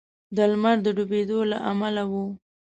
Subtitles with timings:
[0.35, 2.13] د لمر د ډبېدو له امله و.